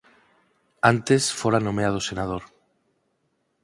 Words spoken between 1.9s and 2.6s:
senador.